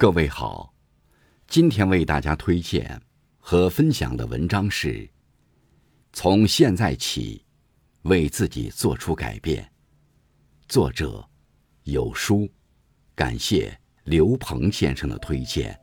[0.00, 0.72] 各位好，
[1.48, 3.02] 今天为大家推荐
[3.36, 5.10] 和分享的文章是：
[6.12, 7.44] 从现在起，
[8.02, 9.68] 为自己做出改变。
[10.68, 11.28] 作者
[11.82, 12.48] 有书，
[13.16, 15.76] 感谢刘鹏先生的推荐。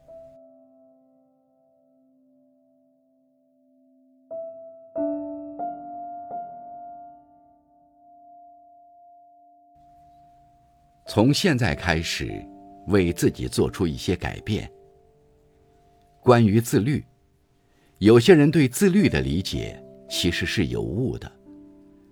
[11.06, 12.55] 从现在开始。
[12.88, 14.72] 为自己做出一些改变。
[16.22, 17.04] 关于自律，
[18.00, 21.32] 有些人对自律的理解其实是有误的。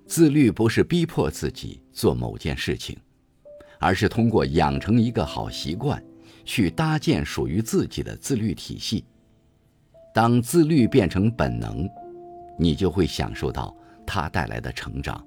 [0.05, 2.97] 自律不是逼迫自己做某件事情，
[3.79, 6.03] 而是通过养成一个好习惯，
[6.45, 9.05] 去搭建属于自己的自律体系。
[10.13, 11.89] 当自律变成本能，
[12.59, 15.25] 你就会享受到它带来的成长。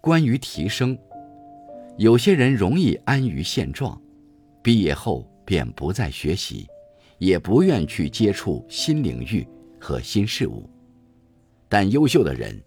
[0.00, 0.96] 关于提升。
[1.96, 4.00] 有些人容易安于现状，
[4.62, 6.66] 毕业后便不再学习，
[7.18, 9.46] 也不愿去接触新领域
[9.80, 10.68] 和新事物。
[11.68, 12.60] 但优秀的人，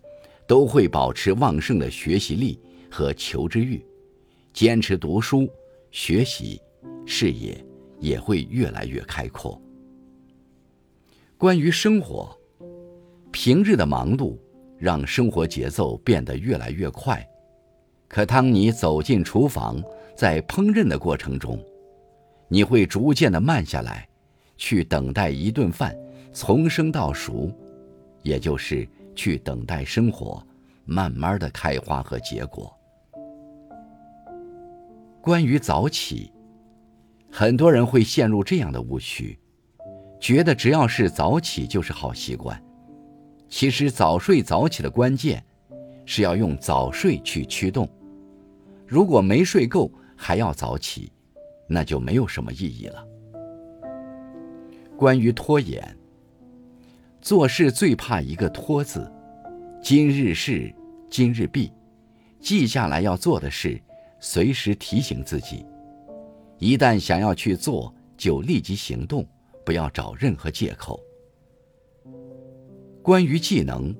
[0.47, 2.57] 都会保持旺盛的学习力
[2.89, 3.85] 和求知欲，
[4.53, 5.49] 坚持读书
[5.91, 6.61] 学习，
[7.05, 7.61] 视野
[7.99, 9.61] 也会越来越开阔。
[11.37, 12.33] 关于生活，
[13.31, 14.37] 平日的忙碌
[14.77, 17.27] 让生活节奏变得越来越快。
[18.07, 19.81] 可当你走进厨房，
[20.15, 21.59] 在烹饪的过程中，
[22.47, 24.07] 你会逐渐的慢下来，
[24.55, 25.95] 去等待一顿饭
[26.31, 27.51] 从生到熟，
[28.23, 30.41] 也就是去等待生活
[30.85, 32.73] 慢慢的开花和结果。
[35.21, 36.31] 关于早起，
[37.29, 39.37] 很多人会陷入这样的误区，
[40.19, 42.59] 觉得只要是早起就是好习惯。
[43.49, 45.43] 其实早睡早起的关键，
[46.05, 47.87] 是要用早睡去驱动。
[48.87, 51.11] 如果没睡够还要早起，
[51.67, 53.05] 那就没有什么意义了。
[54.95, 55.95] 关于拖延，
[57.21, 59.11] 做事最怕一个“拖”字，
[59.83, 60.73] 今日事
[61.09, 61.71] 今日毕，
[62.39, 63.79] 记下来要做的事，
[64.21, 65.65] 随时提醒自己。
[66.57, 69.27] 一旦想要去做，就立即行动，
[69.65, 70.97] 不要找任何借口。
[73.03, 73.93] 关于技能，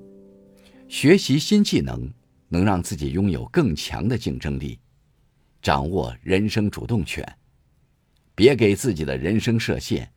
[0.87, 2.09] 学习新技能。
[2.49, 4.79] 能让自己拥有更强的竞争力，
[5.61, 7.37] 掌握人生主动权，
[8.35, 10.11] 别给自己的人生设限，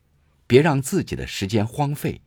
[0.47, 2.21] 别让自己的时间荒废。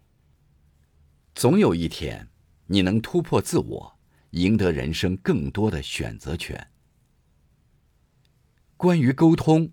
[1.35, 2.29] 总有一天，
[2.67, 3.99] 你能突破自我，
[4.31, 6.67] 赢得人生更多的选择权。
[8.77, 9.71] 关于沟通，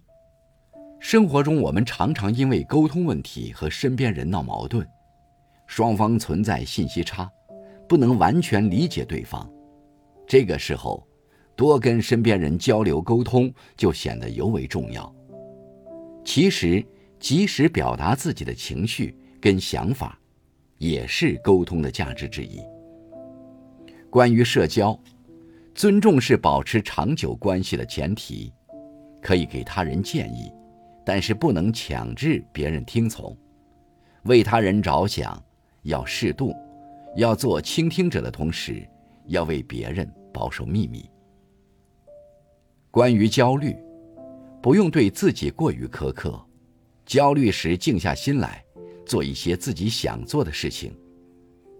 [0.99, 4.87] 生活中我们常常因为沟通问题和身边人闹矛盾，
[5.67, 7.29] 双方存在信息差，
[7.89, 9.51] 不能完全理解对方。
[10.31, 11.05] 这个时候，
[11.57, 15.13] 多跟身边人交流沟通就显得尤为重要。
[16.23, 16.81] 其实，
[17.19, 20.17] 及时表达自己的情绪跟想法，
[20.77, 22.61] 也是沟通的价值之一。
[24.09, 24.97] 关于社交，
[25.75, 28.53] 尊重是保持长久关系的前提。
[29.21, 30.49] 可以给他人建议，
[31.05, 33.37] 但是不能强制别人听从。
[34.23, 35.43] 为他人着想，
[35.81, 36.55] 要适度，
[37.17, 38.87] 要做倾听者的同时，
[39.25, 40.09] 要为别人。
[40.33, 41.09] 保守秘密。
[42.89, 43.75] 关于焦虑，
[44.61, 46.39] 不用对自己过于苛刻。
[47.05, 48.63] 焦虑时，静下心来，
[49.05, 50.93] 做一些自己想做的事情。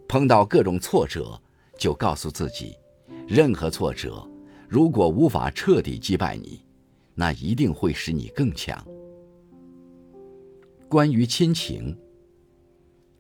[0.08, 1.40] 碰到各种挫折，
[1.78, 2.76] 就告诉自己，
[3.28, 4.28] 任何挫折
[4.68, 6.66] 如果无法彻底击败你，
[7.16, 8.86] 那一定会使你更强。
[10.90, 11.98] 关于亲情，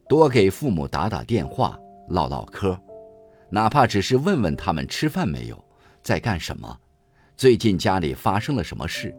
[0.09, 2.77] 多给父母打打电话，唠唠嗑。
[3.51, 5.63] 哪怕只是问问他们吃饭没有，
[6.01, 6.79] 在干什么，
[7.35, 9.13] 最近家里发生了什么事，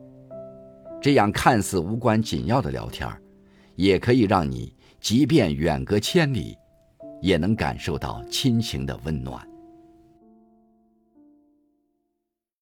[1.03, 3.07] 这样看似无关紧要的聊天
[3.77, 6.57] 也可以让你即便远隔千里，
[7.21, 9.47] 也能感受到亲情的温暖。